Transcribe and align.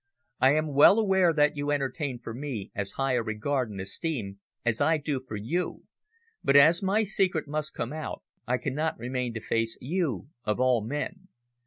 I 0.39 0.55
am 0.55 0.73
well 0.73 0.97
aware 0.97 1.31
that 1.31 1.55
you 1.55 1.69
entertain 1.69 2.17
for 2.17 2.33
me 2.33 2.71
as 2.73 2.93
high 2.93 3.13
a 3.13 3.21
regard 3.21 3.69
and 3.69 3.79
esteem 3.79 4.39
as 4.65 4.81
I 4.81 4.97
do 4.97 5.19
for 5.19 5.35
you, 5.35 5.83
but 6.43 6.55
as 6.55 6.81
my 6.81 7.03
secret 7.03 7.47
must 7.47 7.75
come 7.75 7.93
out, 7.93 8.23
I 8.47 8.57
cannot 8.57 8.97
remain 8.97 9.35
to 9.35 9.41
face 9.41 9.77
you 9.79 10.29
of 10.43 10.59
all 10.59 10.81
men. 10.83 11.27